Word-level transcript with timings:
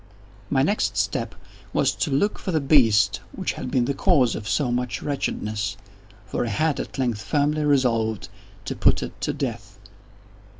My 0.49 0.63
next 0.63 0.97
step 0.97 1.35
was 1.73 1.91
to 1.93 2.09
look 2.09 2.39
for 2.39 2.51
the 2.51 2.59
beast 2.59 3.19
which 3.33 3.53
had 3.53 3.69
been 3.69 3.85
the 3.85 3.93
cause 3.93 4.33
of 4.33 4.49
so 4.49 4.71
much 4.71 5.03
wretchedness; 5.03 5.77
for 6.25 6.43
I 6.43 6.49
had, 6.49 6.79
at 6.79 6.97
length, 6.97 7.21
firmly 7.21 7.63
resolved 7.63 8.27
to 8.65 8.75
put 8.75 9.03
it 9.03 9.21
to 9.21 9.31
death. 9.31 9.77